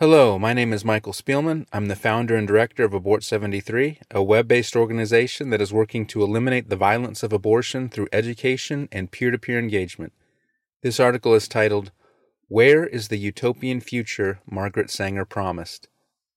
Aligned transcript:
Hello, 0.00 0.38
my 0.38 0.54
name 0.54 0.72
is 0.72 0.82
Michael 0.82 1.12
Spielman. 1.12 1.66
I'm 1.74 1.88
the 1.88 1.94
founder 1.94 2.34
and 2.34 2.48
director 2.48 2.84
of 2.84 2.94
Abort 2.94 3.22
73, 3.22 4.00
a 4.10 4.22
web 4.22 4.48
based 4.48 4.74
organization 4.74 5.50
that 5.50 5.60
is 5.60 5.74
working 5.74 6.06
to 6.06 6.22
eliminate 6.22 6.70
the 6.70 6.74
violence 6.74 7.22
of 7.22 7.34
abortion 7.34 7.90
through 7.90 8.08
education 8.10 8.88
and 8.90 9.10
peer 9.10 9.30
to 9.30 9.36
peer 9.36 9.58
engagement. 9.58 10.14
This 10.82 10.98
article 10.98 11.34
is 11.34 11.48
titled, 11.48 11.92
Where 12.48 12.86
is 12.86 13.08
the 13.08 13.18
Utopian 13.18 13.82
Future 13.82 14.40
Margaret 14.50 14.90
Sanger 14.90 15.26
Promised? 15.26 15.88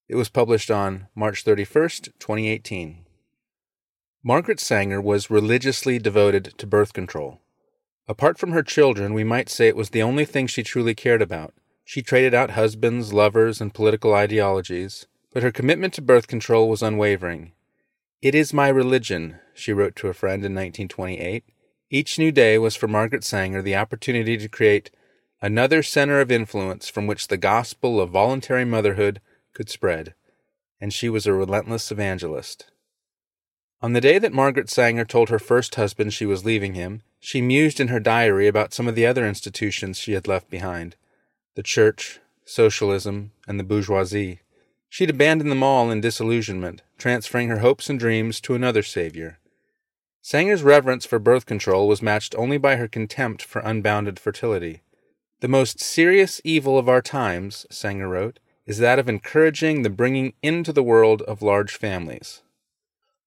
It 0.09 0.16
was 0.18 0.27
published 0.27 0.70
on 0.70 1.07
March 1.16 1.45
31st, 1.45 2.20
2018. 2.20 3.05
Margaret 4.21 4.59
Sanger 4.59 5.00
was 5.00 5.30
religiously 5.30 6.00
devoted 6.00 6.54
to 6.57 6.68
birth 6.68 6.91
control. 6.91 7.39
Apart 8.09 8.38
from 8.38 8.52
her 8.52 8.61
children, 8.61 9.14
we 9.14 9.23
might 9.23 9.48
say 9.48 9.70
it 9.70 9.77
was 9.77 9.91
the 9.91 10.04
only 10.04 10.25
thing 10.25 10.48
she 10.48 10.64
truly 10.64 10.93
cared 10.93 11.21
about. 11.21 11.54
She 11.86 12.02
traded 12.02 12.34
out 12.34 12.52
husbands, 12.52 13.13
lovers, 13.13 13.59
and 13.59 13.73
political 13.73 14.13
ideologies, 14.13 15.05
but 15.31 15.43
her 15.43 15.52
commitment 15.52 15.94
to 15.95 16.02
birth 16.02 16.27
control 16.27 16.70
was 16.70 16.81
unwavering. 16.81 17.52
It 18.21 18.34
is 18.34 18.53
my 18.53 18.70
religion, 18.70 19.40
she 19.53 19.73
wrote 19.73 19.95
to 19.98 20.07
a 20.07 20.13
friend 20.13 20.45
in 20.45 20.54
1928. 20.54 21.43
Each 21.90 22.17
new 22.17 22.31
day 22.31 22.57
was 22.57 22.76
for 22.76 22.88
Margaret 22.88 23.23
Sanger 23.23 23.62
the 23.62 23.76
opportunity 23.76 24.38
to 24.38 24.48
create 24.48 24.91
another 25.41 25.84
center 25.84 26.21
of 26.21 26.31
influence 26.31 26.88
from 26.88 27.05
which 27.05 27.27
the 27.27 27.38
gospel 27.38 27.99
of 27.99 28.12
voluntary 28.12 28.63
motherhood 28.63 29.20
could 29.54 29.70
spread, 29.70 30.13
and 30.79 30.93
she 30.93 31.09
was 31.09 31.27
a 31.27 31.34
relentless 31.34 31.91
evangelist. 31.91 32.71
On 33.81 33.91
the 33.91 34.02
day 34.02 34.18
that 34.20 34.31
Margaret 34.31 34.70
Sanger 34.70 35.04
told 35.04 35.27
her 35.27 35.38
first 35.38 35.76
husband 35.76 36.13
she 36.13 36.26
was 36.26 36.45
leaving 36.45 36.76
him, 36.76 37.02
she 37.20 37.41
mused 37.41 37.81
in 37.81 37.90
her 37.90 37.99
diary 37.99 38.48
about 38.48 38.73
some 38.73 38.88
of 38.88 38.95
the 38.95 39.05
other 39.05 39.27
institutions 39.27 39.98
she 39.98 40.13
had 40.13 40.29
left 40.29 40.49
behind 40.49 40.95
the 41.55 41.63
church, 41.63 42.20
socialism, 42.45 43.31
and 43.48 43.59
the 43.59 43.63
bourgeoisie. 43.63 44.39
She'd 44.89 45.09
abandoned 45.09 45.52
them 45.52 45.63
all 45.63 45.91
in 45.91 46.02
disillusionment, 46.02 46.81
transferring 46.98 47.49
her 47.49 47.59
hopes 47.59 47.90
and 47.90 47.99
dreams 47.99 48.40
to 48.41 48.55
another 48.55 48.84
savior. 48.84 49.40
Sanger's 50.21 50.63
reverence 50.63 51.05
for 51.05 51.20
birth 51.20 51.46
control 51.46 51.87
was 51.87 52.01
matched 52.01 52.34
only 52.35 52.57
by 52.57 52.77
her 52.77 52.87
contempt 52.87 53.41
for 53.41 53.59
unbounded 53.59 54.20
fertility. 54.20 54.81
The 55.41 55.48
most 55.48 55.79
serious 55.79 56.40
evil 56.43 56.77
of 56.77 56.87
our 56.87 57.01
times, 57.01 57.65
Sanger 57.70 58.07
wrote, 58.07 58.40
is 58.65 58.77
that 58.77 58.99
of 58.99 59.09
encouraging 59.09 59.81
the 59.81 59.90
bringing 59.90 60.34
into 60.41 60.71
the 60.71 60.84
world 60.84 61.21
of 61.24 61.41
large 61.41 61.76
families. 61.76 62.41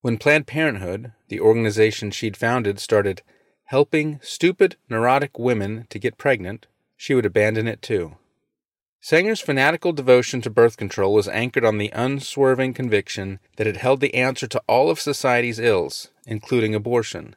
When 0.00 0.16
Planned 0.16 0.46
Parenthood, 0.46 1.12
the 1.28 1.40
organization 1.40 2.10
she'd 2.10 2.36
founded, 2.36 2.78
started 2.78 3.22
helping 3.64 4.18
stupid, 4.22 4.76
neurotic 4.88 5.38
women 5.38 5.86
to 5.90 5.98
get 5.98 6.16
pregnant, 6.16 6.66
she 6.96 7.14
would 7.14 7.26
abandon 7.26 7.68
it 7.68 7.82
too. 7.82 8.16
Sanger's 9.00 9.40
fanatical 9.40 9.92
devotion 9.92 10.40
to 10.40 10.50
birth 10.50 10.76
control 10.76 11.14
was 11.14 11.28
anchored 11.28 11.64
on 11.64 11.78
the 11.78 11.92
unswerving 11.94 12.74
conviction 12.74 13.38
that 13.56 13.66
it 13.66 13.76
held 13.76 14.00
the 14.00 14.14
answer 14.14 14.48
to 14.48 14.62
all 14.66 14.90
of 14.90 14.98
society's 14.98 15.60
ills, 15.60 16.08
including 16.26 16.74
abortion. 16.74 17.36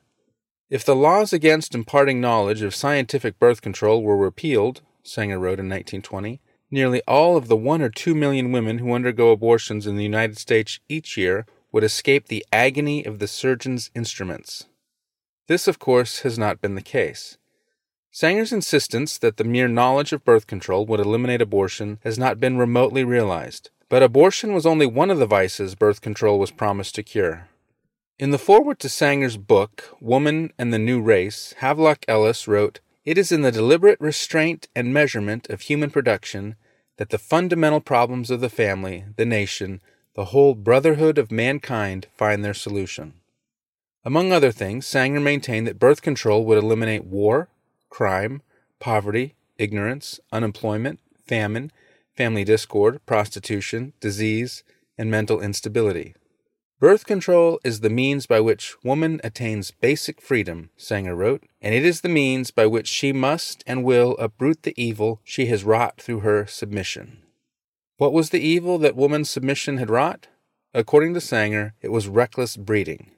If 0.69 0.83
the 0.83 0.95
laws 0.95 1.33
against 1.33 1.75
imparting 1.75 2.21
knowledge 2.21 2.61
of 2.61 2.73
scientific 2.73 3.37
birth 3.37 3.61
control 3.61 4.01
were 4.01 4.17
repealed, 4.17 4.81
Sanger 5.03 5.37
wrote 5.37 5.59
in 5.59 5.69
1920, 5.69 6.41
nearly 6.71 7.01
all 7.07 7.37
of 7.37 7.47
the 7.47 7.55
one 7.55 7.81
or 7.81 7.89
two 7.89 8.15
million 8.15 8.51
women 8.51 8.77
who 8.77 8.93
undergo 8.93 9.31
abortions 9.31 9.85
in 9.85 9.95
the 9.95 10.03
United 10.03 10.37
States 10.37 10.79
each 10.87 11.17
year 11.17 11.45
would 11.71 11.83
escape 11.83 12.27
the 12.27 12.45
agony 12.51 13.03
of 13.03 13.19
the 13.19 13.27
surgeon's 13.27 13.91
instruments. 13.93 14.65
This, 15.47 15.67
of 15.67 15.79
course, 15.79 16.19
has 16.21 16.37
not 16.37 16.61
been 16.61 16.75
the 16.75 16.81
case. 16.81 17.37
Sanger's 18.11 18.51
insistence 18.51 19.17
that 19.19 19.37
the 19.37 19.43
mere 19.43 19.67
knowledge 19.67 20.11
of 20.13 20.25
birth 20.25 20.47
control 20.47 20.85
would 20.87 20.99
eliminate 20.99 21.41
abortion 21.41 21.99
has 22.03 22.17
not 22.17 22.39
been 22.39 22.57
remotely 22.57 23.03
realized, 23.03 23.69
but 23.87 24.01
abortion 24.01 24.53
was 24.53 24.65
only 24.65 24.85
one 24.87 25.11
of 25.11 25.19
the 25.19 25.27
vices 25.27 25.75
birth 25.75 26.01
control 26.01 26.39
was 26.39 26.51
promised 26.51 26.95
to 26.95 27.03
cure. 27.03 27.47
In 28.17 28.31
the 28.31 28.39
foreword 28.39 28.79
to 28.79 28.89
Sanger's 28.89 29.37
book, 29.37 29.95
Woman 30.01 30.51
and 30.57 30.73
the 30.73 30.79
New 30.79 31.01
Race, 31.01 31.53
Havelock 31.59 32.03
Ellis 32.07 32.47
wrote, 32.47 32.79
It 33.05 33.17
is 33.17 33.31
in 33.31 33.43
the 33.43 33.51
deliberate 33.51 34.01
restraint 34.01 34.67
and 34.75 34.93
measurement 34.93 35.47
of 35.49 35.61
human 35.61 35.91
production 35.91 36.55
that 36.97 37.11
the 37.11 37.17
fundamental 37.17 37.79
problems 37.79 38.29
of 38.29 38.41
the 38.41 38.49
family, 38.49 39.05
the 39.15 39.25
nation, 39.25 39.81
the 40.15 40.25
whole 40.25 40.53
brotherhood 40.55 41.17
of 41.17 41.31
mankind 41.31 42.07
find 42.17 42.43
their 42.43 42.53
solution. 42.53 43.13
Among 44.03 44.33
other 44.33 44.51
things, 44.51 44.85
Sanger 44.85 45.19
maintained 45.19 45.67
that 45.67 45.79
birth 45.79 46.01
control 46.01 46.43
would 46.43 46.57
eliminate 46.57 47.05
war, 47.05 47.47
crime, 47.89 48.41
poverty, 48.79 49.35
ignorance, 49.57 50.19
unemployment, 50.31 50.99
famine, 51.27 51.71
family 52.15 52.43
discord, 52.43 52.99
prostitution, 53.05 53.93
disease, 53.99 54.63
and 54.97 55.09
mental 55.09 55.41
instability. 55.41 56.15
Birth 56.79 57.05
control 57.05 57.59
is 57.65 57.81
the 57.81 57.89
means 57.89 58.25
by 58.25 58.39
which 58.39 58.75
woman 58.83 59.19
attains 59.21 59.71
basic 59.71 60.21
freedom, 60.21 60.69
Sanger 60.77 61.15
wrote, 61.15 61.43
and 61.61 61.75
it 61.75 61.83
is 61.83 62.01
the 62.01 62.09
means 62.09 62.51
by 62.51 62.65
which 62.65 62.87
she 62.87 63.11
must 63.11 63.65
and 63.67 63.83
will 63.83 64.15
uproot 64.17 64.63
the 64.63 64.73
evil 64.81 65.19
she 65.25 65.47
has 65.47 65.65
wrought 65.65 66.01
through 66.01 66.21
her 66.21 66.45
submission. 66.45 67.23
What 67.97 68.13
was 68.13 68.29
the 68.29 68.39
evil 68.39 68.77
that 68.77 68.95
woman's 68.95 69.29
submission 69.29 69.77
had 69.77 69.89
wrought? 69.89 70.27
According 70.73 71.13
to 71.15 71.21
Sanger, 71.21 71.73
it 71.81 71.91
was 71.91 72.07
reckless 72.07 72.55
breeding. 72.55 73.11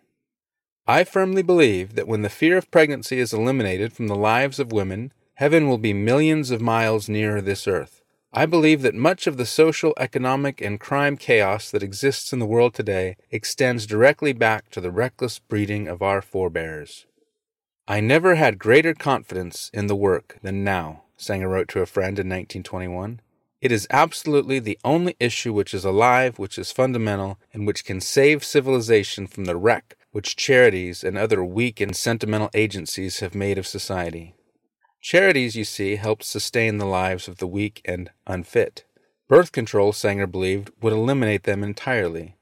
I 0.87 1.03
firmly 1.03 1.43
believe 1.43 1.93
that 1.95 2.07
when 2.07 2.23
the 2.23 2.29
fear 2.29 2.57
of 2.57 2.71
pregnancy 2.71 3.19
is 3.19 3.33
eliminated 3.33 3.93
from 3.93 4.07
the 4.07 4.15
lives 4.15 4.59
of 4.59 4.71
women, 4.71 5.13
heaven 5.35 5.67
will 5.67 5.77
be 5.77 5.93
millions 5.93 6.49
of 6.49 6.59
miles 6.59 7.07
nearer 7.07 7.39
this 7.39 7.67
earth. 7.67 8.01
I 8.33 8.45
believe 8.45 8.81
that 8.81 8.95
much 8.95 9.27
of 9.27 9.37
the 9.37 9.45
social, 9.45 9.93
economic, 9.97 10.59
and 10.61 10.79
crime 10.79 11.17
chaos 11.17 11.69
that 11.69 11.83
exists 11.83 12.33
in 12.33 12.39
the 12.39 12.45
world 12.45 12.73
today 12.73 13.17
extends 13.29 13.85
directly 13.85 14.33
back 14.33 14.69
to 14.71 14.81
the 14.81 14.91
reckless 14.91 15.37
breeding 15.37 15.87
of 15.87 16.01
our 16.01 16.21
forebears. 16.21 17.05
I 17.87 17.99
never 17.99 18.35
had 18.35 18.57
greater 18.57 18.93
confidence 18.93 19.69
in 19.73 19.87
the 19.87 19.95
work 19.95 20.37
than 20.41 20.63
now, 20.63 21.03
Sanger 21.17 21.49
wrote 21.49 21.67
to 21.69 21.81
a 21.81 21.85
friend 21.85 22.17
in 22.17 22.27
1921. 22.27 23.19
It 23.59 23.71
is 23.71 23.85
absolutely 23.91 24.59
the 24.59 24.79
only 24.83 25.15
issue 25.19 25.53
which 25.53 25.73
is 25.73 25.85
alive, 25.85 26.39
which 26.39 26.57
is 26.57 26.71
fundamental, 26.71 27.37
and 27.53 27.67
which 27.67 27.85
can 27.85 28.01
save 28.01 28.43
civilization 28.43 29.27
from 29.27 29.45
the 29.45 29.57
wreck 29.57 29.97
which 30.11 30.35
charities 30.35 31.03
and 31.03 31.17
other 31.17 31.43
weak 31.43 31.79
and 31.79 31.95
sentimental 31.95 32.49
agencies 32.53 33.19
have 33.19 33.33
made 33.35 33.57
of 33.57 33.67
society. 33.67 34.35
Charities, 35.01 35.55
you 35.55 35.63
see, 35.63 35.95
help 35.95 36.21
sustain 36.21 36.77
the 36.77 36.85
lives 36.85 37.27
of 37.27 37.37
the 37.37 37.47
weak 37.47 37.81
and 37.85 38.11
unfit. 38.27 38.83
Birth 39.27 39.51
control, 39.51 39.93
Sanger 39.93 40.27
believed, 40.27 40.71
would 40.81 40.93
eliminate 40.93 41.43
them 41.43 41.63
entirely. 41.63 42.35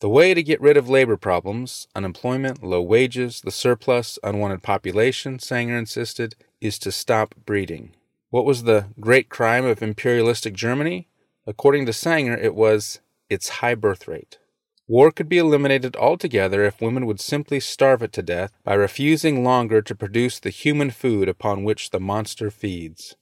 The 0.00 0.08
way 0.08 0.34
to 0.34 0.42
get 0.42 0.60
rid 0.60 0.76
of 0.76 0.88
labor 0.88 1.16
problems, 1.16 1.88
unemployment, 1.94 2.62
low 2.62 2.82
wages, 2.82 3.40
the 3.40 3.50
surplus, 3.50 4.18
unwanted 4.22 4.62
population, 4.62 5.38
Sanger 5.38 5.78
insisted, 5.78 6.36
is 6.60 6.78
to 6.80 6.92
stop 6.92 7.34
breeding. 7.46 7.94
What 8.28 8.44
was 8.44 8.64
the 8.64 8.86
great 9.00 9.28
crime 9.28 9.64
of 9.64 9.82
imperialistic 9.82 10.54
Germany? 10.54 11.08
According 11.46 11.86
to 11.86 11.92
Sanger, 11.92 12.36
it 12.36 12.54
was 12.54 13.00
its 13.30 13.48
high 13.60 13.74
birth 13.74 14.06
rate. 14.06 14.38
War 14.86 15.10
could 15.10 15.28
be 15.28 15.38
eliminated 15.38 15.96
altogether 15.96 16.62
if 16.64 16.80
women 16.80 17.06
would 17.06 17.20
simply 17.20 17.58
starve 17.58 18.02
it 18.02 18.12
to 18.12 18.22
death 18.22 18.52
by 18.64 18.74
refusing 18.74 19.42
longer 19.42 19.80
to 19.80 19.94
produce 19.94 20.38
the 20.38 20.50
human 20.50 20.90
food 20.90 21.28
upon 21.28 21.64
which 21.64 21.90
the 21.90 22.00
monster 22.00 22.50
feeds. 22.50 23.16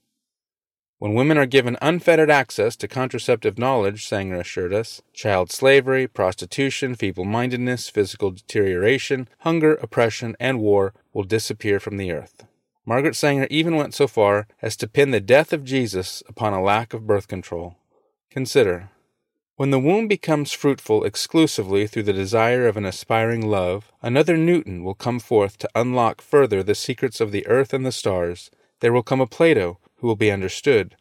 When 0.99 1.13
women 1.13 1.37
are 1.37 1.45
given 1.45 1.77
unfettered 1.81 2.29
access 2.29 2.75
to 2.77 2.87
contraceptive 2.87 3.57
knowledge, 3.57 4.07
Sanger 4.07 4.39
assured 4.39 4.73
us, 4.73 5.01
child 5.13 5.51
slavery, 5.51 6.07
prostitution, 6.07 6.95
feeble 6.95 7.25
mindedness, 7.25 7.89
physical 7.89 8.31
deterioration, 8.31 9.27
hunger, 9.39 9.75
oppression, 9.75 10.35
and 10.39 10.59
war 10.59 10.93
will 11.13 11.23
disappear 11.23 11.79
from 11.79 11.97
the 11.97 12.11
earth. 12.11 12.45
Margaret 12.85 13.15
Sanger 13.15 13.47
even 13.49 13.75
went 13.75 13.93
so 13.93 14.07
far 14.07 14.47
as 14.61 14.75
to 14.77 14.87
pin 14.87 15.11
the 15.11 15.21
death 15.21 15.53
of 15.53 15.63
Jesus 15.63 16.23
upon 16.27 16.53
a 16.53 16.61
lack 16.61 16.93
of 16.93 17.07
birth 17.07 17.27
control. 17.27 17.77
Consider, 18.29 18.89
when 19.55 19.69
the 19.69 19.79
womb 19.79 20.07
becomes 20.07 20.51
fruitful 20.51 21.03
exclusively 21.03 21.85
through 21.85 22.03
the 22.03 22.13
desire 22.13 22.67
of 22.67 22.75
an 22.75 22.85
aspiring 22.85 23.47
love, 23.47 23.91
another 24.01 24.35
Newton 24.35 24.83
will 24.83 24.95
come 24.95 25.19
forth 25.19 25.59
to 25.59 25.69
unlock 25.75 26.21
further 26.21 26.63
the 26.63 26.73
secrets 26.73 27.21
of 27.21 27.31
the 27.31 27.45
earth 27.45 27.71
and 27.73 27.85
the 27.85 27.91
stars. 27.91 28.49
There 28.79 28.91
will 28.91 29.03
come 29.03 29.21
a 29.21 29.27
Plato 29.27 29.79
who 29.97 30.07
will 30.07 30.15
be 30.15 30.31
understood, 30.31 30.95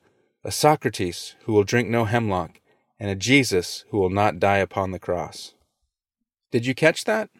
a 0.44 0.52
Socrates 0.52 1.34
who 1.44 1.52
will 1.52 1.64
drink 1.64 1.88
no 1.88 2.04
hemlock, 2.04 2.60
and 3.00 3.10
a 3.10 3.14
Jesus 3.14 3.84
who 3.88 3.98
will 3.98 4.10
not 4.10 4.38
die 4.38 4.58
upon 4.58 4.90
the 4.90 4.98
cross. 4.98 5.54
Did 6.50 6.66
you 6.66 6.74
catch 6.74 7.04
that? 7.04 7.30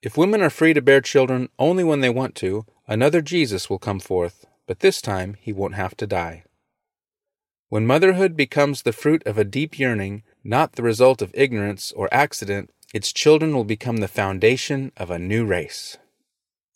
If 0.00 0.16
women 0.16 0.40
are 0.42 0.50
free 0.50 0.72
to 0.72 0.82
bear 0.82 1.02
children 1.02 1.50
only 1.58 1.84
when 1.84 2.00
they 2.00 2.10
want 2.10 2.34
to, 2.36 2.64
another 2.88 3.20
Jesus 3.20 3.68
will 3.68 3.78
come 3.78 4.00
forth, 4.00 4.46
but 4.66 4.80
this 4.80 5.02
time 5.02 5.36
he 5.38 5.52
won't 5.52 5.74
have 5.74 5.96
to 5.98 6.06
die. 6.06 6.44
When 7.68 7.86
motherhood 7.86 8.36
becomes 8.36 8.82
the 8.82 8.92
fruit 8.92 9.22
of 9.26 9.38
a 9.38 9.44
deep 9.44 9.78
yearning, 9.78 10.24
not 10.44 10.72
the 10.72 10.82
result 10.82 11.22
of 11.22 11.30
ignorance 11.34 11.92
or 11.92 12.08
accident, 12.12 12.70
its 12.92 13.12
children 13.12 13.54
will 13.54 13.64
become 13.64 13.98
the 13.98 14.08
foundation 14.08 14.92
of 14.96 15.10
a 15.10 15.18
new 15.18 15.44
race. 15.44 15.96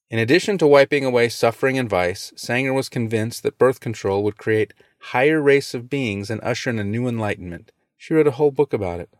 In 0.09 0.19
addition 0.19 0.57
to 0.59 0.67
wiping 0.67 1.05
away 1.05 1.29
suffering 1.29 1.77
and 1.77 1.91
vice, 1.91 2.33
Sanger 2.37 2.73
was 2.73 2.89
convinced 2.89 3.43
that 3.43 3.59
birth 3.59 3.81
control 3.81 4.23
would 4.23 4.39
create 4.39 4.73
higher 4.99 5.43
race 5.43 5.75
of 5.75 5.91
beings 5.91 6.31
and 6.31 6.41
usher 6.43 6.71
in 6.71 6.79
a 6.79 6.85
new 6.85 7.09
enlightenment. 7.09 7.73
She 7.97 8.15
wrote 8.15 8.29
a 8.29 8.33
whole 8.33 8.53
book 8.53 8.73
about 8.73 9.01
it. 9.01 9.11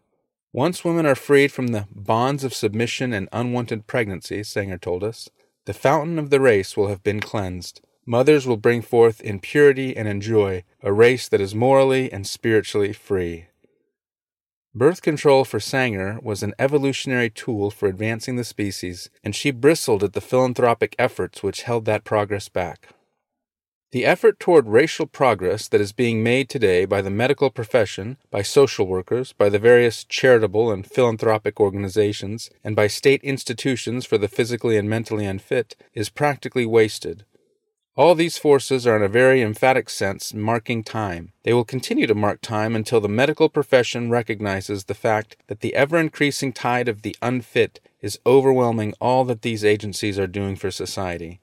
Once 0.53 0.85
women 0.85 1.05
are 1.05 1.17
freed 1.17 1.51
from 1.53 1.69
the 1.69 1.87
bonds 1.91 2.45
of 2.45 2.55
submission 2.55 3.13
and 3.13 3.29
unwanted 3.33 3.87
pregnancy, 3.87 4.43
Sanger 4.43 4.79
told 4.79 5.03
us, 5.03 5.29
the 5.67 5.75
fountain 5.75 6.19
of 6.19 6.31
the 6.31 6.41
race 6.41 6.77
will 6.77 6.87
have 6.87 7.03
been 7.03 7.21
cleansed. 7.21 7.81
Mothers 8.07 8.47
will 8.47 8.57
bring 8.57 8.81
forth 8.81 9.21
in 9.21 9.41
purity 9.41 9.97
and 9.97 10.07
in 10.07 10.21
joy 10.21 10.63
a 10.81 10.93
race 10.93 11.29
that 11.29 11.41
is 11.41 11.55
morally 11.57 12.13
and 12.13 12.25
spiritually 12.25 12.93
free. 12.93 13.49
Birth 14.77 15.01
control 15.01 15.47
for 15.47 15.59
Sanger 15.59 16.19
was 16.21 16.43
an 16.43 16.53
evolutionary 16.59 17.31
tool 17.31 17.71
for 17.71 17.89
advancing 17.89 18.37
the 18.37 18.45
species, 18.45 19.09
and 19.25 19.35
she 19.35 19.51
bristled 19.51 20.05
at 20.05 20.13
the 20.13 20.21
philanthropic 20.21 20.95
efforts 20.99 21.43
which 21.43 21.63
held 21.63 21.87
that 21.87 22.05
progress 22.05 22.51
back. 22.51 22.89
The 23.93 24.05
effort 24.05 24.39
toward 24.39 24.69
racial 24.69 25.07
progress 25.07 25.67
that 25.69 25.81
is 25.81 25.93
being 25.93 26.23
made 26.23 26.51
today 26.51 26.85
by 26.85 27.01
the 27.01 27.09
medical 27.09 27.49
profession, 27.49 28.19
by 28.31 28.43
social 28.43 28.87
workers, 28.87 29.33
by 29.33 29.49
the 29.49 29.59
various 29.59 30.05
charitable 30.05 30.71
and 30.71 30.87
philanthropic 30.87 31.59
organizations, 31.59 32.51
and 32.63 32.77
by 32.77 32.87
state 32.87 33.25
institutions 33.25 34.05
for 34.05 34.19
the 34.19 34.29
physically 34.29 34.77
and 34.77 34.91
mentally 34.91 35.25
unfit 35.25 35.75
is 35.95 36.11
practically 36.11 36.67
wasted. 36.67 37.25
All 37.97 38.15
these 38.15 38.37
forces 38.37 38.87
are 38.87 38.95
in 38.95 39.03
a 39.03 39.09
very 39.09 39.41
emphatic 39.41 39.89
sense 39.89 40.35
marking 40.35 40.85
time. 40.85 41.33
They 41.45 41.55
will 41.55 41.65
continue 41.65 42.07
to 42.07 42.15
mark 42.15 42.43
time 42.43 42.77
until 42.77 43.01
the 43.01 43.09
medical 43.09 43.49
profession 43.49 44.11
recognizes 44.11 44.85
the 44.85 44.95
fact 44.95 45.39
that 45.47 45.61
the 45.61 45.75
ever 45.75 45.99
increasing 45.99 46.53
tide 46.53 46.89
of 46.89 47.01
the 47.01 47.17
unfit 47.23 47.81
is 48.03 48.19
overwhelming 48.27 48.93
all 49.01 49.25
that 49.25 49.41
these 49.41 49.65
agencies 49.65 50.19
are 50.19 50.27
doing 50.27 50.57
for 50.57 50.71
society. 50.71 51.41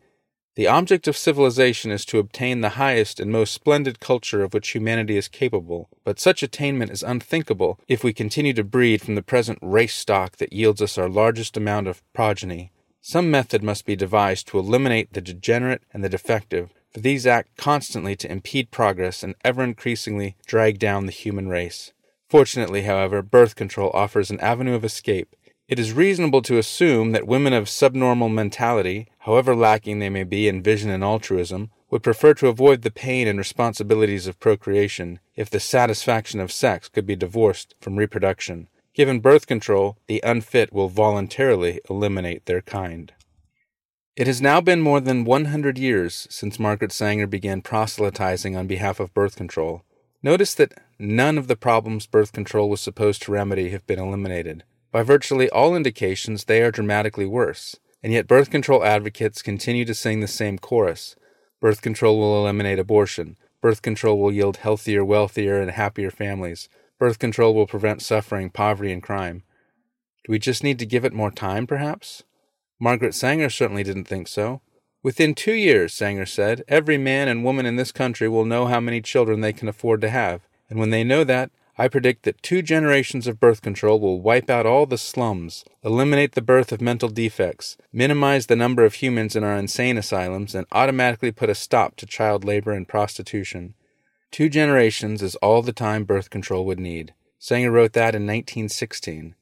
The 0.56 0.68
object 0.68 1.08
of 1.08 1.18
civilization 1.18 1.90
is 1.90 2.06
to 2.06 2.20
obtain 2.20 2.62
the 2.62 2.78
highest 2.78 3.20
and 3.20 3.32
most 3.32 3.52
splendid 3.52 4.00
culture 4.00 4.44
of 4.44 4.54
which 4.54 4.70
humanity 4.70 5.18
is 5.18 5.28
capable, 5.28 5.90
but 6.04 6.20
such 6.20 6.44
attainment 6.44 6.92
is 6.92 7.02
unthinkable 7.02 7.80
if 7.88 8.04
we 8.04 8.14
continue 8.14 8.54
to 8.54 8.64
breed 8.64 9.02
from 9.02 9.16
the 9.16 9.24
present 9.24 9.58
race 9.64 9.96
stock 9.96 10.38
that 10.38 10.54
yields 10.54 10.84
us 10.84 11.00
our 11.00 11.10
largest 11.10 11.58
amount 11.58 11.88
of 11.88 12.04
progeny. 12.14 12.73
Some 13.06 13.30
method 13.30 13.62
must 13.62 13.86
be 13.86 13.98
devised 13.98 14.48
to 14.48 14.58
eliminate 14.58 15.12
the 15.12 15.20
degenerate 15.20 15.84
and 15.92 16.02
the 16.02 16.08
defective, 16.08 16.70
for 16.94 17.02
these 17.02 17.28
act 17.28 17.58
constantly 17.58 18.16
to 18.16 18.32
impede 18.32 18.72
progress 18.72 19.24
and 19.24 19.36
ever 19.44 19.62
increasingly 19.62 20.38
drag 20.48 20.80
down 20.80 21.06
the 21.06 21.12
human 21.12 21.50
race. 21.50 21.92
Fortunately, 22.30 22.84
however, 22.84 23.22
birth 23.22 23.58
control 23.58 23.92
offers 23.94 24.32
an 24.32 24.40
avenue 24.40 24.74
of 24.74 24.86
escape. 24.86 25.36
It 25.68 25.80
is 25.80 25.92
reasonable 25.92 26.42
to 26.44 26.58
assume 26.58 27.12
that 27.12 27.28
women 27.28 27.52
of 27.52 27.68
subnormal 27.68 28.30
mentality, 28.30 29.10
however 29.20 29.54
lacking 29.54 30.00
they 30.00 30.10
may 30.10 30.24
be 30.24 30.48
in 30.48 30.64
vision 30.64 30.90
and 30.90 31.04
altruism, 31.04 31.72
would 31.90 32.04
prefer 32.04 32.34
to 32.36 32.48
avoid 32.48 32.84
the 32.84 32.90
pain 32.90 33.28
and 33.28 33.38
responsibilities 33.38 34.28
of 34.28 34.40
procreation 34.40 35.20
if 35.36 35.50
the 35.50 35.60
satisfaction 35.60 36.40
of 36.40 36.54
sex 36.54 36.88
could 36.88 37.06
be 37.06 37.18
divorced 37.18 37.76
from 37.82 37.98
reproduction. 37.98 38.70
Given 38.94 39.22
birth 39.22 39.48
control, 39.48 39.98
the 40.08 40.22
unfit 40.24 40.72
will 40.72 40.88
voluntarily 40.88 41.80
eliminate 41.90 42.46
their 42.46 42.62
kind. 42.62 43.12
It 44.16 44.28
has 44.28 44.40
now 44.40 44.62
been 44.62 44.82
more 44.82 45.00
than 45.00 45.26
100 45.26 45.80
years 45.80 46.28
since 46.30 46.60
Margaret 46.60 46.92
Sanger 46.92 47.26
began 47.26 47.64
proselytizing 47.64 48.56
on 48.56 48.68
behalf 48.68 49.00
of 49.00 49.14
birth 49.16 49.36
control. 49.36 49.84
Notice 50.22 50.54
that 50.54 50.80
none 51.00 51.40
of 51.40 51.48
the 51.48 51.56
problems 51.56 52.06
birth 52.06 52.32
control 52.32 52.70
was 52.70 52.82
supposed 52.82 53.24
to 53.24 53.32
remedy 53.32 53.72
have 53.72 53.88
been 53.88 53.98
eliminated. 53.98 54.64
By 54.92 55.02
virtually 55.02 55.50
all 55.50 55.76
indications, 55.76 56.44
they 56.44 56.62
are 56.62 56.70
dramatically 56.70 57.26
worse. 57.26 57.76
And 58.04 58.14
yet, 58.14 58.28
birth 58.28 58.52
control 58.52 58.84
advocates 58.84 59.42
continue 59.42 59.86
to 59.86 59.96
sing 59.96 60.20
the 60.20 60.28
same 60.28 60.60
chorus. 60.60 61.16
Birth 61.60 61.82
control 61.82 62.20
will 62.20 62.40
eliminate 62.40 62.78
abortion. 62.78 63.38
Birth 63.60 63.82
control 63.82 64.20
will 64.20 64.32
yield 64.32 64.58
healthier, 64.58 65.04
wealthier, 65.04 65.60
and 65.60 65.72
happier 65.72 66.12
families. 66.12 66.70
Birth 67.04 67.20
control 67.20 67.54
will 67.54 67.68
prevent 67.68 68.02
suffering, 68.02 68.50
poverty, 68.50 68.90
and 68.94 69.04
crime. 69.04 69.44
Do 70.24 70.32
we 70.32 70.40
just 70.40 70.64
need 70.64 70.80
to 70.80 70.86
give 70.86 71.04
it 71.04 71.12
more 71.12 71.32
time, 71.32 71.68
perhaps? 71.68 72.24
Margaret 72.80 73.14
Sanger 73.14 73.50
certainly 73.50 73.84
didn't 73.84 74.06
think 74.06 74.30
so. 74.30 74.62
Within 75.04 75.36
two 75.36 75.52
years, 75.52 75.94
Sanger 75.94 76.26
said, 76.26 76.64
every 76.70 76.98
man 76.98 77.28
and 77.28 77.44
woman 77.44 77.66
in 77.66 77.76
this 77.76 77.92
country 77.92 78.30
will 78.30 78.46
know 78.46 78.68
how 78.68 78.80
many 78.80 79.02
children 79.02 79.42
they 79.42 79.52
can 79.52 79.68
afford 79.68 80.00
to 80.00 80.10
have. 80.10 80.48
And 80.70 80.80
when 80.80 80.92
they 80.92 81.04
know 81.04 81.26
that, 81.26 81.52
I 81.78 81.90
predict 81.90 82.24
that 82.24 82.42
two 82.42 82.62
generations 82.62 83.28
of 83.28 83.38
birth 83.38 83.62
control 83.62 84.00
will 84.00 84.22
wipe 84.22 84.50
out 84.50 84.66
all 84.66 84.86
the 84.86 84.98
slums, 84.98 85.66
eliminate 85.84 86.36
the 86.36 86.42
birth 86.42 86.72
of 86.72 86.80
mental 86.80 87.10
defects, 87.10 87.76
minimize 87.92 88.46
the 88.46 88.56
number 88.56 88.86
of 88.86 88.94
humans 88.94 89.36
in 89.36 89.44
our 89.44 89.58
insane 89.58 89.98
asylums, 89.98 90.56
and 90.56 90.66
automatically 90.72 91.34
put 91.34 91.50
a 91.50 91.54
stop 91.54 91.98
to 91.98 92.06
child 92.06 92.46
labor 92.46 92.72
and 92.72 92.88
prostitution. 92.88 93.74
Two 94.34 94.50
generations 94.50 95.22
is 95.22 95.36
all 95.44 95.62
the 95.62 95.72
time 95.72 96.06
birth 96.06 96.32
control 96.32 96.66
would 96.66 96.80
need. 96.80 97.14
Sanger 97.38 97.70
wrote 97.70 97.94
that 97.94 98.16
in 98.16 98.24
1916. 98.24 99.36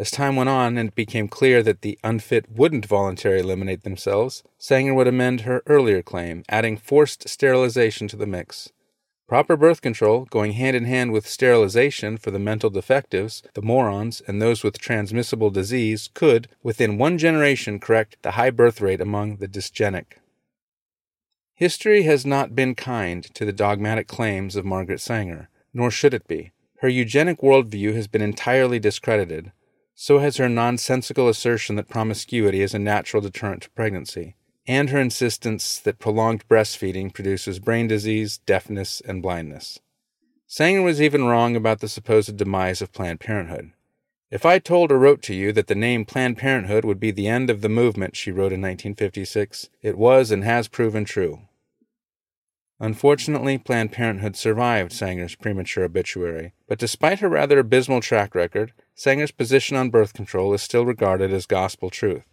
As 0.00 0.10
time 0.10 0.34
went 0.34 0.48
on 0.48 0.76
and 0.76 0.88
it 0.88 0.96
became 0.96 1.28
clear 1.28 1.62
that 1.62 1.82
the 1.82 1.96
unfit 2.02 2.46
wouldn't 2.50 2.84
voluntarily 2.84 3.38
eliminate 3.38 3.84
themselves, 3.84 4.42
Sanger 4.58 4.94
would 4.94 5.06
amend 5.06 5.42
her 5.42 5.62
earlier 5.66 6.02
claim, 6.02 6.42
adding 6.48 6.76
forced 6.76 7.28
sterilization 7.28 8.08
to 8.08 8.16
the 8.16 8.26
mix. 8.26 8.72
Proper 9.28 9.56
birth 9.56 9.80
control, 9.80 10.24
going 10.24 10.54
hand 10.54 10.74
in 10.74 10.86
hand 10.86 11.12
with 11.12 11.28
sterilization 11.28 12.16
for 12.16 12.32
the 12.32 12.40
mental 12.40 12.68
defectives, 12.68 13.44
the 13.54 13.62
morons, 13.62 14.22
and 14.26 14.42
those 14.42 14.64
with 14.64 14.76
transmissible 14.76 15.50
disease, 15.50 16.10
could, 16.14 16.48
within 16.64 16.98
one 16.98 17.16
generation, 17.16 17.78
correct 17.78 18.16
the 18.22 18.32
high 18.32 18.50
birth 18.50 18.80
rate 18.80 19.00
among 19.00 19.36
the 19.36 19.46
dysgenic. 19.46 20.14
History 21.62 22.02
has 22.02 22.26
not 22.26 22.56
been 22.56 22.74
kind 22.74 23.22
to 23.34 23.44
the 23.44 23.52
dogmatic 23.52 24.08
claims 24.08 24.56
of 24.56 24.64
Margaret 24.64 25.00
Sanger, 25.00 25.48
nor 25.72 25.92
should 25.92 26.12
it 26.12 26.26
be. 26.26 26.50
Her 26.78 26.88
eugenic 26.88 27.38
worldview 27.38 27.94
has 27.94 28.08
been 28.08 28.20
entirely 28.20 28.80
discredited. 28.80 29.52
So 29.94 30.18
has 30.18 30.38
her 30.38 30.48
nonsensical 30.48 31.28
assertion 31.28 31.76
that 31.76 31.88
promiscuity 31.88 32.62
is 32.62 32.74
a 32.74 32.80
natural 32.80 33.22
deterrent 33.22 33.62
to 33.62 33.70
pregnancy, 33.70 34.34
and 34.66 34.90
her 34.90 34.98
insistence 34.98 35.78
that 35.78 36.00
prolonged 36.00 36.48
breastfeeding 36.48 37.14
produces 37.14 37.60
brain 37.60 37.86
disease, 37.86 38.38
deafness, 38.38 39.00
and 39.00 39.22
blindness. 39.22 39.78
Sanger 40.48 40.82
was 40.82 41.00
even 41.00 41.26
wrong 41.26 41.54
about 41.54 41.78
the 41.78 41.86
supposed 41.86 42.36
demise 42.36 42.82
of 42.82 42.92
Planned 42.92 43.20
Parenthood. 43.20 43.70
If 44.32 44.44
I 44.44 44.58
told 44.58 44.90
or 44.90 44.98
wrote 44.98 45.22
to 45.22 45.34
you 45.34 45.52
that 45.52 45.68
the 45.68 45.76
name 45.76 46.06
Planned 46.06 46.38
Parenthood 46.38 46.84
would 46.84 46.98
be 46.98 47.12
the 47.12 47.28
end 47.28 47.50
of 47.50 47.60
the 47.60 47.68
movement, 47.68 48.16
she 48.16 48.32
wrote 48.32 48.52
in 48.52 48.60
1956, 48.60 49.70
it 49.80 49.96
was 49.96 50.32
and 50.32 50.42
has 50.42 50.66
proven 50.66 51.04
true. 51.04 51.42
Unfortunately, 52.80 53.58
Planned 53.58 53.92
Parenthood 53.92 54.36
survived 54.36 54.92
Sanger's 54.92 55.36
premature 55.36 55.84
obituary, 55.84 56.52
but 56.66 56.78
despite 56.78 57.20
her 57.20 57.28
rather 57.28 57.58
abysmal 57.58 58.00
track 58.00 58.34
record, 58.34 58.72
Sanger's 58.94 59.30
position 59.30 59.76
on 59.76 59.90
birth 59.90 60.14
control 60.14 60.52
is 60.52 60.62
still 60.62 60.84
regarded 60.84 61.32
as 61.32 61.46
gospel 61.46 61.90
truth. 61.90 62.24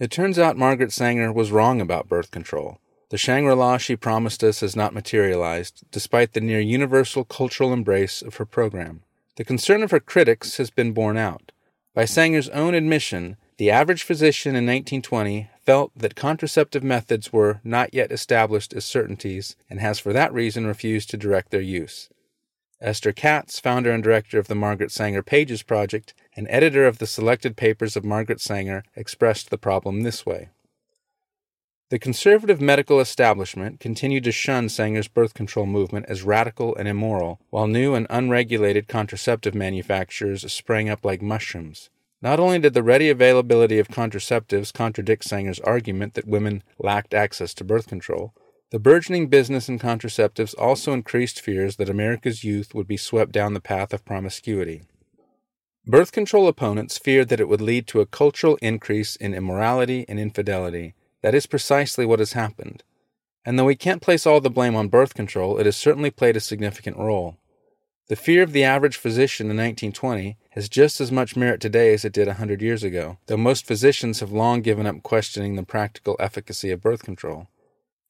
It 0.00 0.10
turns 0.10 0.38
out 0.38 0.56
Margaret 0.56 0.92
Sanger 0.92 1.32
was 1.32 1.52
wrong 1.52 1.80
about 1.80 2.08
birth 2.08 2.30
control. 2.30 2.78
The 3.10 3.18
Shangri 3.18 3.54
La 3.54 3.76
she 3.76 3.96
promised 3.96 4.42
us 4.42 4.60
has 4.60 4.74
not 4.74 4.94
materialized, 4.94 5.84
despite 5.90 6.32
the 6.32 6.40
near 6.40 6.60
universal 6.60 7.24
cultural 7.24 7.72
embrace 7.72 8.22
of 8.22 8.36
her 8.36 8.46
program. 8.46 9.02
The 9.36 9.44
concern 9.44 9.82
of 9.82 9.90
her 9.90 10.00
critics 10.00 10.56
has 10.56 10.70
been 10.70 10.92
borne 10.92 11.16
out. 11.16 11.52
By 11.94 12.06
Sanger's 12.06 12.48
own 12.48 12.74
admission, 12.74 13.36
the 13.56 13.70
average 13.70 14.02
physician 14.02 14.50
in 14.50 14.66
1920 14.66 15.48
felt 15.64 15.92
that 15.96 16.14
contraceptive 16.14 16.84
methods 16.84 17.32
were 17.32 17.60
not 17.64 17.94
yet 17.94 18.12
established 18.12 18.72
as 18.74 18.84
certainties 18.84 19.56
and 19.70 19.80
has 19.80 19.98
for 19.98 20.12
that 20.12 20.32
reason 20.32 20.66
refused 20.66 21.10
to 21.10 21.16
direct 21.16 21.50
their 21.50 21.60
use. 21.60 22.08
Esther 22.80 23.12
Katz, 23.12 23.60
founder 23.60 23.90
and 23.90 24.02
director 24.02 24.38
of 24.38 24.46
the 24.46 24.54
Margaret 24.54 24.92
Sanger 24.92 25.22
Papers 25.22 25.62
Project 25.62 26.12
and 26.36 26.46
editor 26.50 26.86
of 26.86 26.98
the 26.98 27.06
selected 27.06 27.56
papers 27.56 27.96
of 27.96 28.04
Margaret 28.04 28.40
Sanger, 28.40 28.84
expressed 28.94 29.48
the 29.48 29.56
problem 29.56 30.02
this 30.02 30.26
way. 30.26 30.50
The 31.90 31.98
conservative 31.98 32.60
medical 32.60 32.98
establishment 32.98 33.78
continued 33.78 34.24
to 34.24 34.32
shun 34.32 34.68
Sanger's 34.68 35.08
birth 35.08 35.32
control 35.32 35.66
movement 35.66 36.06
as 36.08 36.22
radical 36.22 36.74
and 36.76 36.88
immoral, 36.88 37.40
while 37.50 37.66
new 37.66 37.94
and 37.94 38.06
unregulated 38.10 38.88
contraceptive 38.88 39.54
manufacturers 39.54 40.50
sprang 40.52 40.90
up 40.90 41.04
like 41.04 41.22
mushrooms. 41.22 41.90
Not 42.24 42.40
only 42.40 42.58
did 42.58 42.72
the 42.72 42.82
ready 42.82 43.10
availability 43.10 43.78
of 43.78 43.88
contraceptives 43.88 44.72
contradict 44.72 45.24
Sanger's 45.24 45.60
argument 45.60 46.14
that 46.14 46.26
women 46.26 46.62
lacked 46.78 47.12
access 47.12 47.52
to 47.52 47.64
birth 47.64 47.86
control, 47.86 48.32
the 48.70 48.78
burgeoning 48.78 49.26
business 49.26 49.68
in 49.68 49.78
contraceptives 49.78 50.54
also 50.56 50.94
increased 50.94 51.38
fears 51.38 51.76
that 51.76 51.90
America's 51.90 52.42
youth 52.42 52.74
would 52.74 52.88
be 52.88 52.96
swept 52.96 53.30
down 53.30 53.52
the 53.52 53.60
path 53.60 53.92
of 53.92 54.06
promiscuity. 54.06 54.84
Birth 55.86 56.12
control 56.12 56.48
opponents 56.48 56.96
feared 56.96 57.28
that 57.28 57.40
it 57.40 57.48
would 57.48 57.60
lead 57.60 57.86
to 57.88 58.00
a 58.00 58.06
cultural 58.06 58.56
increase 58.62 59.16
in 59.16 59.34
immorality 59.34 60.06
and 60.08 60.18
infidelity. 60.18 60.94
That 61.20 61.34
is 61.34 61.44
precisely 61.44 62.06
what 62.06 62.20
has 62.20 62.32
happened. 62.32 62.84
And 63.44 63.58
though 63.58 63.66
we 63.66 63.76
can't 63.76 64.00
place 64.00 64.26
all 64.26 64.40
the 64.40 64.48
blame 64.48 64.76
on 64.76 64.88
birth 64.88 65.12
control, 65.12 65.58
it 65.58 65.66
has 65.66 65.76
certainly 65.76 66.10
played 66.10 66.38
a 66.38 66.40
significant 66.40 66.96
role. 66.96 67.36
The 68.08 68.16
fear 68.16 68.42
of 68.42 68.52
the 68.52 68.64
average 68.64 68.98
physician 68.98 69.46
in 69.46 69.56
1920 69.56 70.36
has 70.50 70.68
just 70.68 71.00
as 71.00 71.10
much 71.10 71.36
merit 71.36 71.58
today 71.60 71.94
as 71.94 72.04
it 72.04 72.12
did 72.12 72.28
a 72.28 72.34
hundred 72.34 72.60
years 72.60 72.82
ago, 72.82 73.16
though 73.26 73.38
most 73.38 73.66
physicians 73.66 74.20
have 74.20 74.30
long 74.30 74.60
given 74.60 74.86
up 74.86 75.02
questioning 75.02 75.56
the 75.56 75.62
practical 75.62 76.14
efficacy 76.20 76.70
of 76.70 76.82
birth 76.82 77.02
control. 77.02 77.48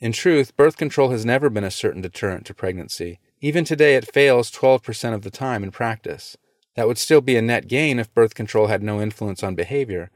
In 0.01 0.11
truth, 0.11 0.57
birth 0.57 0.77
control 0.77 1.11
has 1.11 1.25
never 1.25 1.49
been 1.49 1.63
a 1.63 1.71
certain 1.71 2.03
deterrent 2.03 2.45
to 2.47 2.55
pregnancy, 2.55 3.21
even 3.41 3.65
today 3.65 3.95
it 3.95 4.13
fails 4.13 4.51
12% 4.51 5.15
of 5.15 5.23
the 5.23 5.31
time 5.31 5.63
in 5.63 5.71
practice. 5.71 6.37
That 6.75 6.89
would 6.89 6.99
still 6.99 7.21
be 7.21 7.37
a 7.37 7.43
net 7.43 7.69
gain 7.69 8.01
if 8.01 8.13
birth 8.13 8.35
control 8.35 8.67
had 8.67 8.83
no 8.83 9.01
influence 9.01 9.45
on 9.45 9.55
behavior, 9.55 10.11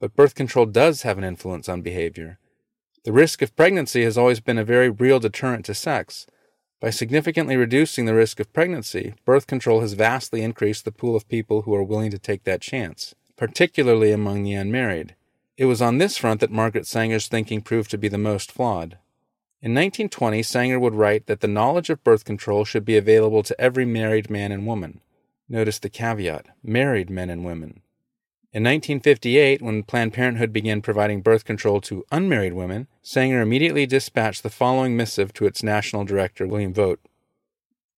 but 0.00 0.16
birth 0.16 0.34
control 0.34 0.64
does 0.64 1.02
have 1.02 1.18
an 1.18 1.24
influence 1.24 1.68
on 1.68 1.82
behavior. 1.82 2.38
The 3.04 3.12
risk 3.12 3.42
of 3.42 3.54
pregnancy 3.54 4.02
has 4.04 4.16
always 4.16 4.40
been 4.40 4.56
a 4.56 4.64
very 4.64 4.88
real 4.88 5.20
deterrent 5.20 5.66
to 5.66 5.74
sex. 5.74 6.26
By 6.80 6.88
significantly 6.88 7.56
reducing 7.56 8.06
the 8.06 8.14
risk 8.14 8.40
of 8.40 8.52
pregnancy, 8.54 9.12
birth 9.26 9.46
control 9.46 9.82
has 9.82 9.92
vastly 9.92 10.42
increased 10.42 10.86
the 10.86 10.92
pool 10.92 11.14
of 11.14 11.28
people 11.28 11.62
who 11.62 11.74
are 11.74 11.82
willing 11.82 12.10
to 12.10 12.18
take 12.18 12.44
that 12.44 12.62
chance, 12.62 13.14
particularly 13.36 14.12
among 14.12 14.42
the 14.42 14.54
unmarried. 14.54 15.14
It 15.58 15.66
was 15.66 15.82
on 15.82 15.98
this 15.98 16.16
front 16.16 16.40
that 16.40 16.50
Margaret 16.50 16.86
Sanger's 16.86 17.28
thinking 17.28 17.60
proved 17.60 17.90
to 17.90 17.98
be 17.98 18.08
the 18.08 18.16
most 18.16 18.50
flawed. 18.50 18.96
In 19.60 19.74
1920, 19.74 20.42
Sanger 20.42 20.80
would 20.80 20.94
write 20.94 21.26
that 21.26 21.40
the 21.40 21.48
knowledge 21.48 21.90
of 21.90 22.02
birth 22.02 22.24
control 22.24 22.64
should 22.64 22.86
be 22.86 22.96
available 22.96 23.42
to 23.42 23.60
every 23.60 23.84
married 23.84 24.30
man 24.30 24.50
and 24.50 24.66
woman. 24.66 25.02
Notice 25.50 25.78
the 25.78 25.90
caveat 25.90 26.46
married 26.62 27.10
men 27.10 27.28
and 27.28 27.44
women. 27.44 27.82
In 28.52 28.64
1958, 28.64 29.62
when 29.62 29.84
Planned 29.84 30.12
Parenthood 30.12 30.52
began 30.52 30.82
providing 30.82 31.20
birth 31.20 31.44
control 31.44 31.80
to 31.82 32.04
unmarried 32.10 32.52
women, 32.52 32.88
Sanger 33.00 33.40
immediately 33.40 33.86
dispatched 33.86 34.42
the 34.42 34.50
following 34.50 34.96
missive 34.96 35.32
to 35.34 35.46
its 35.46 35.62
national 35.62 36.04
director, 36.04 36.48
William 36.48 36.74
Vogt. 36.74 36.98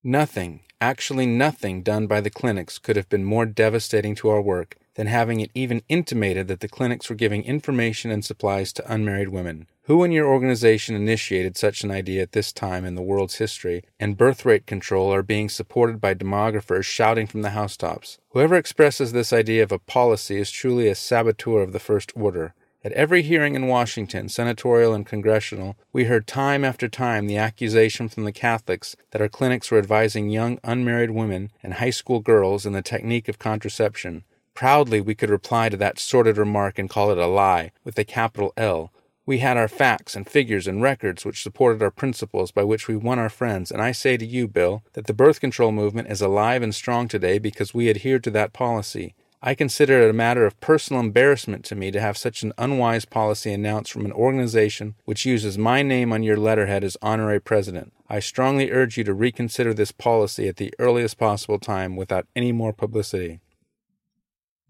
Nothing, 0.04 0.60
actually 0.78 1.24
nothing 1.24 1.82
done 1.82 2.06
by 2.06 2.20
the 2.20 2.28
clinics 2.28 2.78
could 2.78 2.96
have 2.96 3.08
been 3.08 3.24
more 3.24 3.46
devastating 3.46 4.14
to 4.16 4.28
our 4.28 4.42
work 4.42 4.76
than 4.94 5.06
having 5.06 5.40
it 5.40 5.50
even 5.54 5.82
intimated 5.88 6.48
that 6.48 6.60
the 6.60 6.68
clinics 6.68 7.08
were 7.08 7.16
giving 7.16 7.44
information 7.44 8.10
and 8.10 8.24
supplies 8.24 8.72
to 8.72 8.92
unmarried 8.92 9.28
women. 9.28 9.66
Who 9.86 10.04
in 10.04 10.12
your 10.12 10.28
organization 10.28 10.94
initiated 10.94 11.56
such 11.56 11.82
an 11.82 11.90
idea 11.90 12.22
at 12.22 12.32
this 12.32 12.52
time 12.52 12.84
in 12.84 12.94
the 12.94 13.02
world's 13.02 13.36
history, 13.36 13.82
and 13.98 14.16
birth 14.16 14.44
rate 14.44 14.66
control 14.66 15.12
are 15.12 15.22
being 15.22 15.48
supported 15.48 16.00
by 16.00 16.14
demographers 16.14 16.84
shouting 16.84 17.26
from 17.26 17.42
the 17.42 17.50
housetops? 17.50 18.18
Whoever 18.30 18.54
expresses 18.54 19.12
this 19.12 19.32
idea 19.32 19.62
of 19.62 19.72
a 19.72 19.78
policy 19.80 20.38
is 20.38 20.50
truly 20.50 20.88
a 20.88 20.94
saboteur 20.94 21.62
of 21.62 21.72
the 21.72 21.80
first 21.80 22.12
order. 22.14 22.54
At 22.84 22.92
every 22.92 23.22
hearing 23.22 23.54
in 23.54 23.68
Washington, 23.68 24.28
senatorial 24.28 24.92
and 24.92 25.06
congressional, 25.06 25.76
we 25.92 26.04
heard 26.04 26.26
time 26.26 26.64
after 26.64 26.88
time 26.88 27.26
the 27.26 27.36
accusation 27.36 28.08
from 28.08 28.24
the 28.24 28.32
Catholics 28.32 28.96
that 29.12 29.22
our 29.22 29.28
clinics 29.28 29.70
were 29.70 29.78
advising 29.78 30.30
young 30.30 30.58
unmarried 30.64 31.12
women 31.12 31.52
and 31.62 31.74
high 31.74 31.90
school 31.90 32.18
girls 32.18 32.66
in 32.66 32.72
the 32.72 32.82
technique 32.82 33.28
of 33.28 33.38
contraception. 33.38 34.24
Proudly, 34.54 35.00
we 35.00 35.14
could 35.14 35.30
reply 35.30 35.68
to 35.68 35.76
that 35.78 35.98
sordid 35.98 36.36
remark 36.36 36.78
and 36.78 36.90
call 36.90 37.10
it 37.10 37.18
a 37.18 37.26
lie, 37.26 37.72
with 37.84 37.98
a 37.98 38.04
capital 38.04 38.52
L, 38.56 38.92
we 39.24 39.38
had 39.38 39.56
our 39.56 39.68
facts 39.68 40.16
and 40.16 40.28
figures 40.28 40.66
and 40.66 40.82
records 40.82 41.24
which 41.24 41.42
supported 41.42 41.80
our 41.80 41.92
principles 41.92 42.50
by 42.50 42.64
which 42.64 42.88
we 42.88 42.96
won 42.96 43.20
our 43.20 43.28
friends, 43.28 43.70
and 43.70 43.80
I 43.80 43.92
say 43.92 44.16
to 44.16 44.26
you, 44.26 44.48
Bill, 44.48 44.82
that 44.94 45.06
the 45.06 45.14
birth 45.14 45.40
control 45.40 45.70
movement 45.70 46.10
is 46.10 46.20
alive 46.20 46.60
and 46.60 46.74
strong 46.74 47.06
today 47.06 47.38
because 47.38 47.72
we 47.72 47.88
adhered 47.88 48.24
to 48.24 48.30
that 48.32 48.52
policy. 48.52 49.14
I 49.40 49.54
consider 49.54 50.02
it 50.02 50.10
a 50.10 50.12
matter 50.12 50.44
of 50.44 50.60
personal 50.60 51.00
embarrassment 51.00 51.64
to 51.66 51.76
me 51.76 51.92
to 51.92 52.00
have 52.00 52.18
such 52.18 52.42
an 52.42 52.52
unwise 52.58 53.04
policy 53.04 53.52
announced 53.52 53.92
from 53.92 54.04
an 54.04 54.12
organization 54.12 54.94
which 55.04 55.26
uses 55.26 55.56
my 55.56 55.82
name 55.82 56.12
on 56.12 56.22
your 56.22 56.36
letterhead 56.36 56.82
as 56.82 56.96
honorary 57.00 57.40
president. 57.40 57.92
I 58.08 58.18
strongly 58.18 58.72
urge 58.72 58.98
you 58.98 59.04
to 59.04 59.14
reconsider 59.14 59.72
this 59.72 59.92
policy 59.92 60.48
at 60.48 60.56
the 60.56 60.74
earliest 60.80 61.16
possible 61.16 61.58
time 61.58 61.94
without 61.96 62.26
any 62.34 62.50
more 62.50 62.72
publicity. 62.72 63.40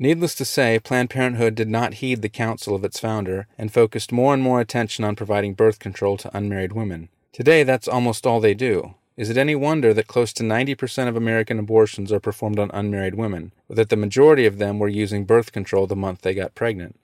Needless 0.02 0.34
to 0.34 0.44
say, 0.44 0.80
Planned 0.80 1.10
Parenthood 1.10 1.54
did 1.54 1.68
not 1.68 1.94
heed 1.94 2.22
the 2.22 2.28
counsel 2.28 2.74
of 2.74 2.82
its 2.82 2.98
founder 2.98 3.46
and 3.56 3.72
focused 3.72 4.10
more 4.10 4.34
and 4.34 4.42
more 4.42 4.60
attention 4.60 5.04
on 5.04 5.14
providing 5.14 5.54
birth 5.54 5.78
control 5.78 6.16
to 6.16 6.36
unmarried 6.36 6.72
women. 6.72 7.08
Today, 7.32 7.62
that's 7.62 7.86
almost 7.86 8.26
all 8.26 8.40
they 8.40 8.52
do. 8.52 8.96
Is 9.16 9.30
it 9.30 9.36
any 9.36 9.54
wonder 9.54 9.94
that 9.94 10.08
close 10.08 10.32
to 10.32 10.42
90% 10.42 11.06
of 11.06 11.14
American 11.14 11.56
abortions 11.60 12.10
are 12.10 12.18
performed 12.18 12.58
on 12.58 12.72
unmarried 12.74 13.14
women, 13.14 13.52
or 13.68 13.76
that 13.76 13.90
the 13.90 13.96
majority 13.96 14.44
of 14.44 14.58
them 14.58 14.80
were 14.80 14.88
using 14.88 15.24
birth 15.24 15.52
control 15.52 15.86
the 15.86 15.94
month 15.94 16.22
they 16.22 16.34
got 16.34 16.56
pregnant? 16.56 16.98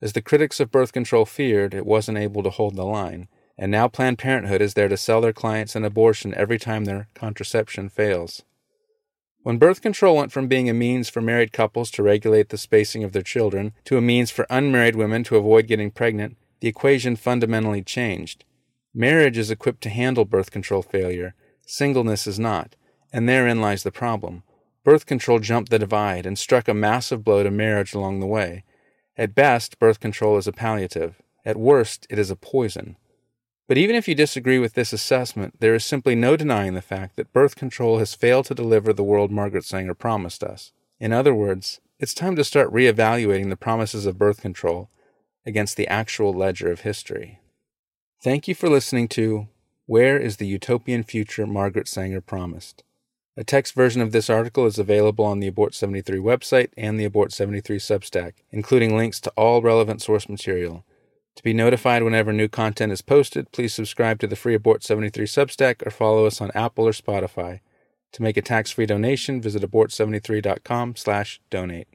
As 0.00 0.12
the 0.12 0.22
critics 0.22 0.60
of 0.60 0.70
birth 0.70 0.92
control 0.92 1.24
feared, 1.24 1.74
it 1.74 1.84
wasn't 1.84 2.18
able 2.18 2.44
to 2.44 2.50
hold 2.50 2.76
the 2.76 2.84
line, 2.84 3.26
and 3.58 3.72
now 3.72 3.88
Planned 3.88 4.18
Parenthood 4.18 4.62
is 4.62 4.74
there 4.74 4.86
to 4.86 4.96
sell 4.96 5.20
their 5.20 5.32
clients 5.32 5.74
an 5.74 5.84
abortion 5.84 6.32
every 6.34 6.60
time 6.60 6.84
their 6.84 7.08
contraception 7.12 7.88
fails. 7.88 8.44
When 9.46 9.58
birth 9.58 9.80
control 9.80 10.16
went 10.16 10.32
from 10.32 10.48
being 10.48 10.68
a 10.68 10.74
means 10.74 11.08
for 11.08 11.20
married 11.20 11.52
couples 11.52 11.92
to 11.92 12.02
regulate 12.02 12.48
the 12.48 12.58
spacing 12.58 13.04
of 13.04 13.12
their 13.12 13.22
children 13.22 13.74
to 13.84 13.96
a 13.96 14.00
means 14.00 14.32
for 14.32 14.44
unmarried 14.50 14.96
women 14.96 15.22
to 15.22 15.36
avoid 15.36 15.68
getting 15.68 15.92
pregnant, 15.92 16.36
the 16.58 16.66
equation 16.66 17.14
fundamentally 17.14 17.80
changed. 17.80 18.44
Marriage 18.92 19.38
is 19.38 19.48
equipped 19.48 19.82
to 19.82 19.88
handle 19.88 20.24
birth 20.24 20.50
control 20.50 20.82
failure, 20.82 21.36
singleness 21.64 22.26
is 22.26 22.40
not, 22.40 22.74
and 23.12 23.28
therein 23.28 23.60
lies 23.60 23.84
the 23.84 23.92
problem. 23.92 24.42
Birth 24.82 25.06
control 25.06 25.38
jumped 25.38 25.70
the 25.70 25.78
divide 25.78 26.26
and 26.26 26.36
struck 26.36 26.66
a 26.66 26.74
massive 26.74 27.22
blow 27.22 27.44
to 27.44 27.50
marriage 27.52 27.94
along 27.94 28.18
the 28.18 28.26
way. 28.26 28.64
At 29.16 29.36
best, 29.36 29.78
birth 29.78 30.00
control 30.00 30.38
is 30.38 30.48
a 30.48 30.52
palliative. 30.52 31.22
At 31.44 31.56
worst, 31.56 32.04
it 32.10 32.18
is 32.18 32.32
a 32.32 32.36
poison. 32.36 32.96
But 33.68 33.78
even 33.78 33.96
if 33.96 34.06
you 34.06 34.14
disagree 34.14 34.58
with 34.58 34.74
this 34.74 34.92
assessment, 34.92 35.56
there 35.58 35.74
is 35.74 35.84
simply 35.84 36.14
no 36.14 36.36
denying 36.36 36.74
the 36.74 36.82
fact 36.82 37.16
that 37.16 37.32
birth 37.32 37.56
control 37.56 37.98
has 37.98 38.14
failed 38.14 38.46
to 38.46 38.54
deliver 38.54 38.92
the 38.92 39.02
world 39.02 39.32
Margaret 39.32 39.64
Sanger 39.64 39.94
promised 39.94 40.44
us. 40.44 40.72
In 41.00 41.12
other 41.12 41.34
words, 41.34 41.80
it's 41.98 42.14
time 42.14 42.36
to 42.36 42.44
start 42.44 42.72
reevaluating 42.72 43.48
the 43.48 43.56
promises 43.56 44.06
of 44.06 44.18
birth 44.18 44.40
control 44.40 44.88
against 45.44 45.76
the 45.76 45.88
actual 45.88 46.32
ledger 46.32 46.70
of 46.70 46.80
history. 46.80 47.40
Thank 48.22 48.46
you 48.46 48.54
for 48.54 48.68
listening 48.68 49.08
to 49.08 49.48
Where 49.86 50.18
is 50.18 50.36
the 50.36 50.46
Utopian 50.46 51.02
Future 51.02 51.46
Margaret 51.46 51.88
Sanger 51.88 52.20
Promised? 52.20 52.82
A 53.36 53.44
text 53.44 53.74
version 53.74 54.00
of 54.00 54.12
this 54.12 54.30
article 54.30 54.64
is 54.66 54.78
available 54.78 55.24
on 55.24 55.40
the 55.40 55.46
Abort 55.46 55.74
73 55.74 56.18
website 56.18 56.70
and 56.76 56.98
the 56.98 57.04
Abort 57.04 57.32
73 57.32 57.78
Substack, 57.78 58.32
including 58.50 58.96
links 58.96 59.20
to 59.20 59.32
all 59.36 59.60
relevant 59.60 60.00
source 60.00 60.28
material. 60.28 60.84
To 61.36 61.42
be 61.42 61.52
notified 61.52 62.02
whenever 62.02 62.32
new 62.32 62.48
content 62.48 62.92
is 62.92 63.02
posted, 63.02 63.52
please 63.52 63.74
subscribe 63.74 64.18
to 64.20 64.26
the 64.26 64.36
Free 64.36 64.54
Abort 64.54 64.82
73 64.82 65.26
Substack 65.26 65.86
or 65.86 65.90
follow 65.90 66.24
us 66.24 66.40
on 66.40 66.50
Apple 66.54 66.88
or 66.88 66.92
Spotify. 66.92 67.60
To 68.12 68.22
make 68.22 68.38
a 68.38 68.42
tax-free 68.42 68.86
donation, 68.86 69.42
visit 69.42 69.62
abort73.com/donate. 69.62 71.88